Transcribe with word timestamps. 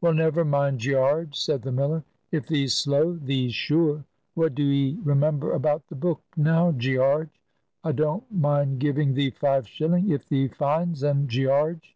"Well, 0.00 0.12
never 0.12 0.44
mind, 0.44 0.80
Gearge," 0.80 1.36
said 1.36 1.62
the 1.62 1.70
miller; 1.70 2.02
"if 2.32 2.48
thee's 2.48 2.74
slow, 2.74 3.12
thee's 3.14 3.54
sure. 3.54 4.04
What 4.34 4.56
do 4.56 4.64
'ee 4.68 4.98
remember 5.04 5.52
about 5.52 5.86
the 5.86 5.94
book, 5.94 6.20
now, 6.36 6.72
Gearge? 6.72 7.30
A 7.84 7.92
don't 7.92 8.24
mind 8.34 8.80
giving 8.80 9.14
thee 9.14 9.30
five 9.30 9.68
shilling, 9.68 10.10
if 10.10 10.28
thee 10.28 10.48
finds 10.48 11.04
un, 11.04 11.28
Gearge." 11.28 11.94